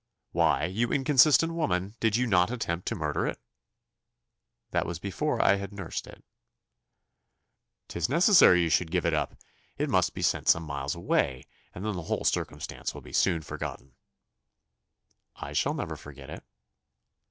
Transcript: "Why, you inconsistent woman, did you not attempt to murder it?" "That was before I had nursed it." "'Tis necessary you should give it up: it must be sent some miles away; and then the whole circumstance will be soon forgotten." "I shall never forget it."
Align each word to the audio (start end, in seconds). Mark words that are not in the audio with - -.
"Why, 0.31 0.65
you 0.65 0.91
inconsistent 0.91 1.53
woman, 1.53 1.95
did 1.99 2.15
you 2.15 2.25
not 2.25 2.49
attempt 2.49 2.87
to 2.87 2.95
murder 2.95 3.27
it?" 3.27 3.37
"That 4.71 4.87
was 4.87 4.97
before 4.97 5.39
I 5.39 5.57
had 5.57 5.71
nursed 5.71 6.07
it." 6.07 6.23
"'Tis 7.87 8.09
necessary 8.09 8.63
you 8.63 8.69
should 8.69 8.89
give 8.89 9.05
it 9.05 9.13
up: 9.13 9.35
it 9.77 9.91
must 9.91 10.15
be 10.15 10.23
sent 10.23 10.47
some 10.47 10.63
miles 10.63 10.95
away; 10.95 11.43
and 11.75 11.85
then 11.85 11.95
the 11.95 12.01
whole 12.01 12.23
circumstance 12.23 12.95
will 12.95 13.01
be 13.01 13.13
soon 13.13 13.43
forgotten." 13.43 13.93
"I 15.35 15.53
shall 15.53 15.75
never 15.75 15.95
forget 15.95 16.31
it." 16.31 16.43